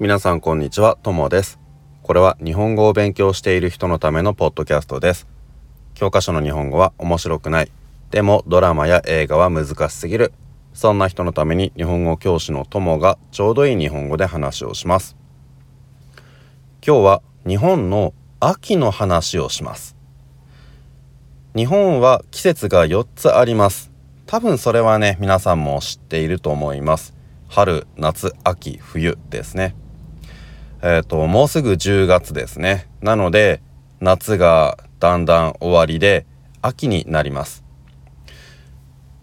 [0.00, 1.60] 皆さんこんにちは、ともです。
[2.02, 5.28] これは日本語を勉強している人のためのポッドキャストです。
[5.92, 7.70] 教科書の日本語は面白くない。
[8.10, 10.32] でもドラマや映画は難しすぎる。
[10.72, 15.18] そんな人のために日本語教師のともがちょうどいい日本語で話をします。
[16.82, 19.98] 今日は日本の秋の話をします。
[21.54, 23.92] 日本は季節が4つあります。
[24.24, 27.14] 多分それはね、皆さんも知っていると思います。
[27.48, 29.74] 春、夏、秋、冬ですね。
[30.82, 32.88] えっ、ー、と、もうすぐ10月ですね。
[33.02, 33.60] なので、
[34.00, 36.26] 夏がだんだん終わりで、
[36.62, 37.64] 秋になります。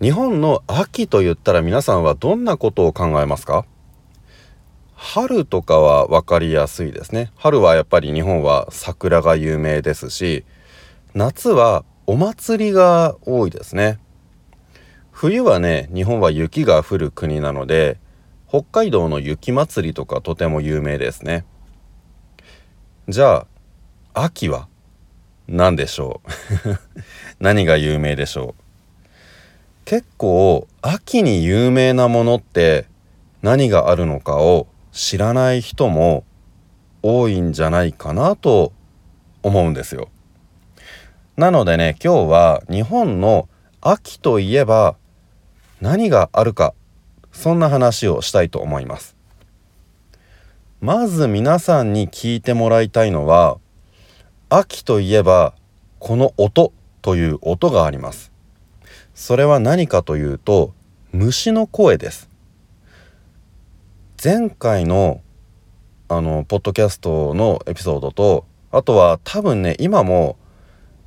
[0.00, 3.66] 日本の秋と言ったら皆さんはどんなことを考えますか？
[4.94, 7.30] 春とかは分かりやすいですね。
[7.36, 10.44] 春はやっぱり日本は桜が有名ですし、
[11.14, 13.98] 夏はお祭りが多いですね。
[15.12, 17.98] 冬はね、日本は雪が降る国なので、
[18.54, 21.44] 北海道の雪まつりとかとても有名ですね。
[23.08, 23.46] じゃ
[24.14, 24.68] あ秋は
[25.48, 26.20] 何でしょ
[26.64, 26.78] う？
[27.42, 28.62] 何が有名でしょう？
[29.84, 32.86] 結構秋に有名なものって
[33.42, 36.22] 何があるのかを知らない人も
[37.02, 38.72] 多いんじゃないかなと
[39.42, 40.10] 思うんですよ。
[41.36, 43.48] なのでね今日は日本の
[43.80, 44.94] 秋といえば
[45.80, 46.72] 何があるか
[47.34, 49.16] そんな話をしたいと思います。
[50.80, 53.58] まず皆さんに聞いてもらいたいのは
[54.48, 55.54] 秋といえば
[55.98, 58.32] この音という音があります。
[59.14, 60.72] それは何かというと
[61.12, 62.30] 虫の声です。
[64.22, 65.20] 前回の
[66.08, 70.36] あのポッドキャストのエピソードとあとは多分ね今も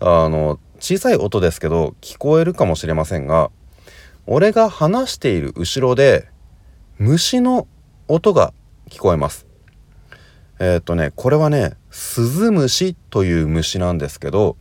[0.00, 3.50] あの小さい音ですけど聞こえるかもしれませんが
[4.26, 6.28] 俺が話している後ろで
[6.98, 7.66] 虫の
[8.08, 8.52] 音が
[8.88, 9.46] 聞こえます。
[10.58, 14.56] えっ、とねこれはねスズムシという虫なんですけど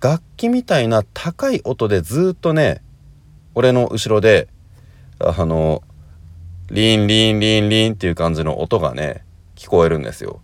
[0.00, 2.82] 楽器みたいな高い音でずっとね
[3.54, 4.48] 俺の後ろで
[5.20, 5.82] あの
[6.68, 10.40] リンリンリンリンっていう感じの音がね聞こえるんですよ。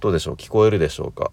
[0.00, 0.34] どうでしょう？
[0.36, 1.30] 聞こえるでしょうか？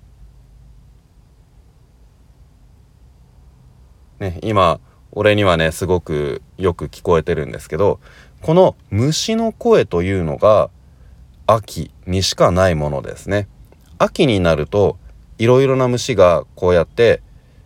[4.19, 4.79] ね今
[5.12, 8.00] 俺にはねすごくよく聞こえてるんですけど
[8.42, 10.70] この虫の声というのが
[11.47, 13.48] 秋にしかないものですね。
[13.98, 14.98] 秋になると
[15.40, 17.22] いろいろな虫がこうやって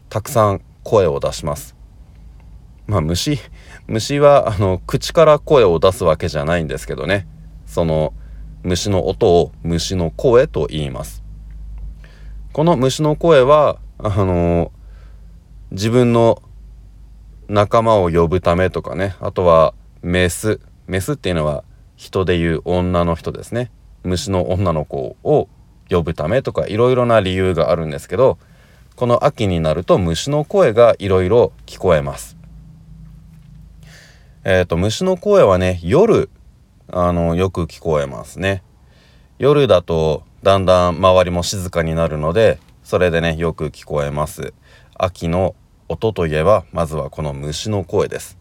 [0.09, 1.76] たくさん声を出します。
[2.88, 3.40] まあ虫
[3.88, 7.28] 虫はあの口から声を出すわけじゃないんですけどね。
[7.66, 8.14] その
[8.64, 11.24] 虫の音を虫の声と言います。
[12.53, 14.72] この虫の声はあの
[15.72, 16.42] 自分の
[17.53, 21.64] 仲間を呼ぶためとかねあとはメスメスっていうのは
[21.96, 23.69] 人でいう女の人ですね
[24.03, 25.47] 虫の女の子を
[25.88, 28.40] 呼ぶためとかいろいろな理由があるんですけど
[28.96, 32.38] この秋になると虫の声がいろいろ聞こえます。
[34.44, 36.30] えっ、ー、と虫の声はね夜
[36.91, 38.64] あのよく聞こえますね。
[39.38, 44.56] 夜だとだんだん周りも静かになるのでそれでねよく聞こえます。
[44.96, 45.56] 秋の
[45.90, 48.38] 音といえばまずはこの虫の声です。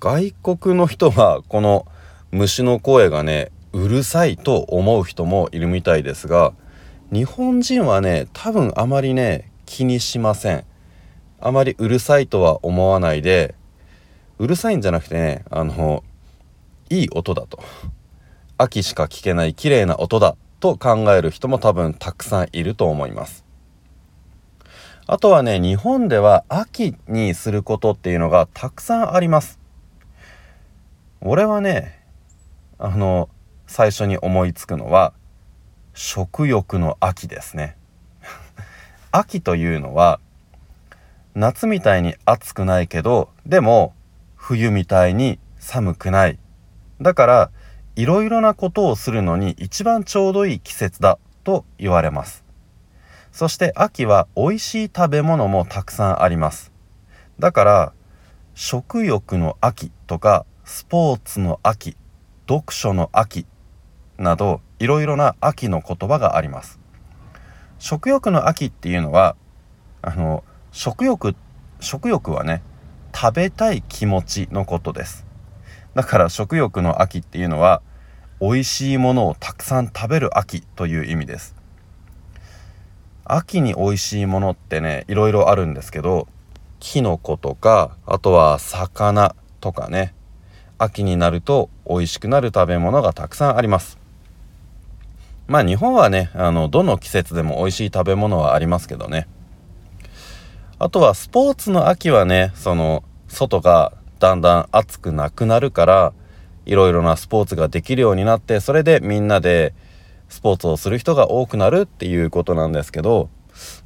[0.00, 1.86] 外国の人はこの
[2.30, 6.52] 虫の声がねうるさいと思う人もいるみたいですが
[7.12, 10.64] 日本人はね多分あまりね気にしません。
[11.40, 13.54] あまりうるさいとは思わないで
[14.38, 16.04] うるさいんじゃなくてねあの
[16.90, 17.58] いい音だと。
[18.58, 23.45] 秋しか聞けない綺麗な音だと考える人も多分たくさんいると思います。
[25.08, 29.60] あとはね、日本では秋にすることっていうのがたくさんあります。
[31.20, 32.02] 俺はね、
[32.76, 33.28] あの、
[33.68, 35.12] 最初に思いつくのは、
[35.94, 37.76] 食欲の秋ですね。
[39.12, 40.18] 秋というのは、
[41.36, 43.94] 夏みたいに暑くないけど、でも、
[44.34, 46.38] 冬みたいに寒くない。
[47.00, 47.50] だから、
[47.94, 52.45] いろいろなことをするのに一番ちょうどいい季節だと言われます。
[53.36, 56.72] そして秋は美味しい食べ物もたくさんあります。
[57.38, 57.92] だから
[58.54, 61.98] 食欲の秋とかスポーツの秋
[62.48, 63.44] 読書の秋
[64.16, 66.80] などいろいろな秋の言葉があります。
[67.78, 69.36] 食欲の秋っていうのは
[70.00, 70.42] あの
[70.72, 71.36] 食欲
[71.78, 72.62] 食欲はね
[73.14, 75.26] 食べたい気持ちのことです。
[75.92, 77.82] だから食欲の秋っていうのは
[78.40, 81.55] 美味しいものをたくさん食べる秋という意味です。
[83.28, 86.28] 秋に美味しいものってねいろいろあるんですけど
[86.80, 90.14] きのことかあとは魚とかね
[90.78, 93.98] 秋になると美味しくなる食べ物がたくさんあります。
[95.46, 99.26] まあ日本はねあのどの季節でも美味しい食べ物はありますけどね。
[100.78, 106.12] あとはスポーツの秋はねその外がだんだん暑くなくなるから
[106.66, 109.72] いろいろなスポーツができるようになってそれでみんなで
[110.28, 113.28] スポーツをする人が多くなるっていうことなんですけど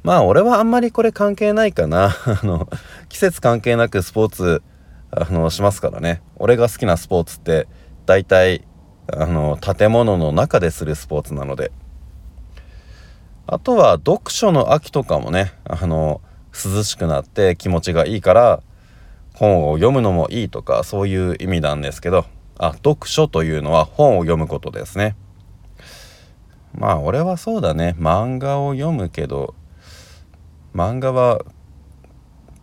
[0.03, 2.07] まあ俺はあんまりこれ関係ないかな。
[2.25, 2.67] あの
[3.07, 4.63] 季節関係なくスポーツ
[5.11, 6.21] あのしますからね。
[6.35, 7.67] 俺が好きなスポーツって
[8.05, 8.65] 大体
[9.13, 11.71] あの建物の中でするスポーツなので。
[13.47, 16.21] あとは読書の秋とかもねあの
[16.53, 18.61] 涼しくなって気持ちがいいから
[19.33, 22.25] 本を読むのもいいとかそういう意味なんですけど。
[22.61, 25.15] あ読書というのは本を読むことですね。
[26.73, 27.95] まあ俺はそうだね。
[27.99, 29.55] 漫画を読むけど
[30.73, 31.41] 漫画は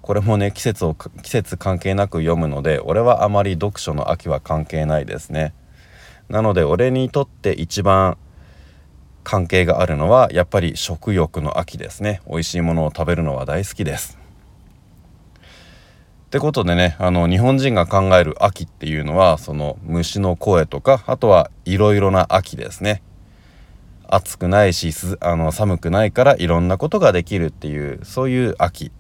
[0.01, 5.53] これもね季節を季節関係なく読むので俺はあまり読書の秋は関係ないですね。
[6.29, 8.17] なので俺にとって一番
[9.25, 12.23] 関係があるのはやっぱり食欲の秋ですね。
[12.27, 14.19] 美味しいものを食べるのは大好きです。
[16.29, 23.03] ってことでねあの日本人が考える秋っていうのはその虫の声とかあとはいろいろな秋ですね。
[24.09, 28.91] 暑くないしあの寒くないからいろんなことができるっていうそういう秋。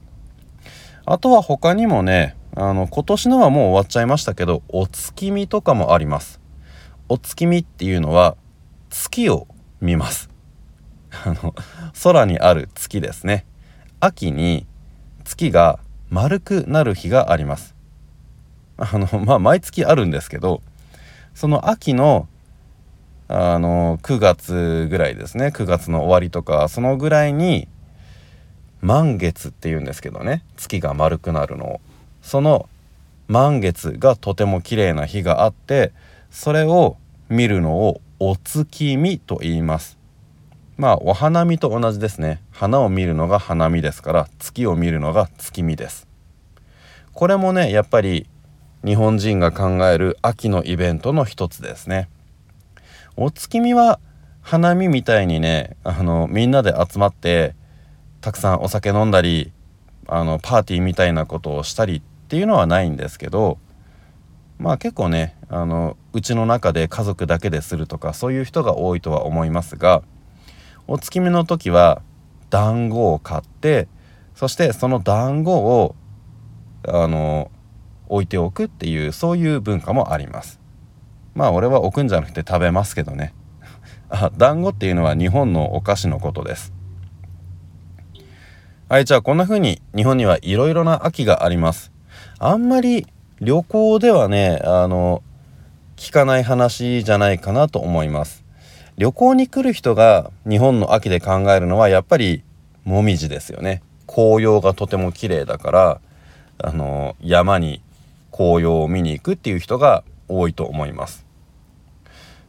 [1.06, 6.40] あとは他にもねあの今年のはもう終わっちゃいましたけどお月見とかもあります。
[7.08, 8.37] お月見っていうのは
[8.90, 9.46] 月を
[9.81, 10.28] 見ます。
[11.25, 11.54] あの
[12.02, 13.46] 空にある月ですね。
[14.00, 14.66] 秋に
[15.25, 15.78] 月が
[16.11, 17.75] 丸くなる日があります。
[18.76, 20.62] あのまあ毎月あるんですけど
[21.34, 22.28] その秋の
[23.28, 25.48] あの9月ぐらいですね。
[25.48, 27.69] 9月の終わりとかそのぐらいに
[28.80, 30.42] 満月っていうんですけどね。
[30.56, 31.80] 月が丸くなるのを。
[32.22, 32.69] その
[33.28, 35.92] 満月がとても綺麗な日があって
[36.30, 36.96] それを
[37.28, 39.98] 見るのをお月見と言います。
[40.78, 42.40] まあお花見と同じですね。
[42.50, 46.08] 花を見るのが花見ですから月を見るのが月見です。
[47.12, 48.26] これもねやっぱり
[48.84, 52.08] 日本人が考える秋のイベントの一つですね。
[53.20, 53.99] お月見は
[54.43, 57.56] 花見みたいにねあのみんなで集まって
[58.20, 59.50] たくさんお酒飲んだり
[60.06, 63.59] あのパーティーみたいなことをしたりっていうのはないんですけど
[64.61, 70.05] まあ結構ねあのうちの中で家族だけでするとかそういう人が多いとは思いますが
[70.87, 72.03] お月見の時は
[72.50, 73.88] 団子を買って
[74.37, 75.97] そしてその団子を
[76.87, 77.50] あの
[78.06, 80.68] 置いておくっていうそういう文化もあります。
[81.38, 83.32] まあ俺は置くんじゃなくて食べますけどね
[84.11, 86.73] あ団子っていうのは日本のお菓子のことです
[88.88, 91.93] はい、じゃあこんな風に日本にはいろいろな秋があります。
[92.38, 93.06] あんまり
[93.38, 95.23] 旅行ではね、あの、
[95.96, 98.46] 聞かない話じゃないかなと思います。
[98.96, 102.43] 旅行に来る人が日本の秋で考えるのはやっぱり
[102.85, 103.82] もみじですよね。
[104.06, 106.00] 紅葉がとても綺麗だから、
[106.56, 107.82] あの、山に
[108.32, 111.27] 紅葉を見に行くっていう人が多いと思います。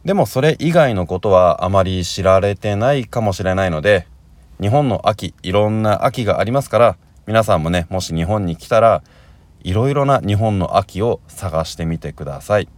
[0.05, 4.07] でもそれ以外のことはあまり知られてないかもしれないので
[4.61, 9.03] 日本の秋いろんな秋がありますから皆さんもねもし日本に来たら
[9.61, 12.69] いろいろな日本の秋を探してみてください。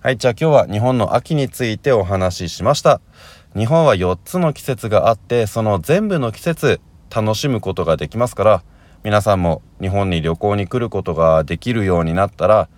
[0.00, 3.00] はいじゃあ今日は日本の秋についてお話ししました。
[3.56, 6.80] 日本は4つの季節があってその全部の季節
[7.14, 8.64] 楽しむことができますから
[9.04, 12.68] 皆さんも日本に旅行に来ることができるようになったら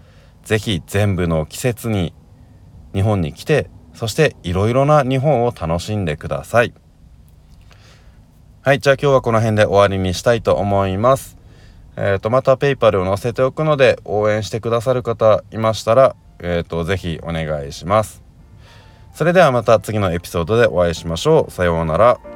[0.43, 2.13] 是非全部の季節に
[2.95, 6.75] 日本に来てそしていろいろな日本を楽しんでください。
[8.63, 11.37] はい、じゃあ今日はこの辺で終わりにしたいと思います。
[11.97, 18.23] えっ、ー、と、また PayPal を載せておくので、応援してくださる方いましたら、えっ、ー、と、是非お願いします。
[19.13, 21.51] それではまた次のエピソードでお会いしましょう。
[21.53, 22.34] さようなら。